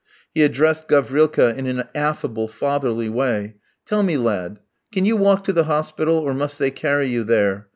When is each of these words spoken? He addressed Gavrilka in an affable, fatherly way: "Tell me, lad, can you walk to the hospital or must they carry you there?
He 0.33 0.41
addressed 0.41 0.87
Gavrilka 0.87 1.55
in 1.55 1.67
an 1.67 1.83
affable, 1.93 2.47
fatherly 2.47 3.07
way: 3.07 3.57
"Tell 3.85 4.01
me, 4.01 4.17
lad, 4.17 4.59
can 4.91 5.05
you 5.05 5.15
walk 5.15 5.43
to 5.43 5.53
the 5.53 5.65
hospital 5.65 6.15
or 6.17 6.33
must 6.33 6.57
they 6.57 6.71
carry 6.71 7.05
you 7.05 7.23
there? 7.23 7.67